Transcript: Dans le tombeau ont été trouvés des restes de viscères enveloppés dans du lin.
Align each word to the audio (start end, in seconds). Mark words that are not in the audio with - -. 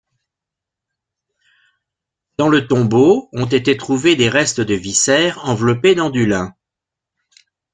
Dans 2.39 2.49
le 2.49 2.65
tombeau 2.65 3.29
ont 3.33 3.45
été 3.45 3.77
trouvés 3.77 4.15
des 4.15 4.29
restes 4.29 4.59
de 4.59 4.73
viscères 4.73 5.47
enveloppés 5.47 5.93
dans 5.93 6.09
du 6.09 6.25
lin. 6.25 6.55